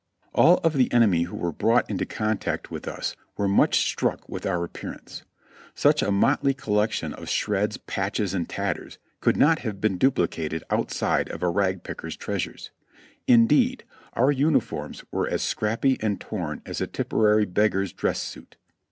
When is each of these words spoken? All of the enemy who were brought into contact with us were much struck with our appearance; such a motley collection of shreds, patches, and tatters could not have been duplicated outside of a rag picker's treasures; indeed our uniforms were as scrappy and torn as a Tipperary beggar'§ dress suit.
All 0.33 0.57
of 0.63 0.73
the 0.73 0.91
enemy 0.91 1.25
who 1.25 1.35
were 1.37 1.51
brought 1.51 1.87
into 1.87 2.07
contact 2.07 2.71
with 2.71 2.87
us 2.87 3.15
were 3.37 3.47
much 3.47 3.81
struck 3.81 4.27
with 4.27 4.47
our 4.47 4.63
appearance; 4.63 5.21
such 5.75 6.01
a 6.01 6.09
motley 6.11 6.55
collection 6.55 7.13
of 7.13 7.29
shreds, 7.29 7.77
patches, 7.77 8.33
and 8.33 8.49
tatters 8.49 8.97
could 9.19 9.37
not 9.37 9.59
have 9.59 9.79
been 9.79 9.99
duplicated 9.99 10.63
outside 10.71 11.29
of 11.29 11.43
a 11.43 11.49
rag 11.49 11.83
picker's 11.83 12.15
treasures; 12.17 12.71
indeed 13.27 13.83
our 14.13 14.31
uniforms 14.31 15.03
were 15.11 15.27
as 15.29 15.43
scrappy 15.43 15.97
and 16.01 16.19
torn 16.19 16.63
as 16.65 16.81
a 16.81 16.87
Tipperary 16.87 17.45
beggar'§ 17.45 17.95
dress 17.95 18.19
suit. 18.19 18.57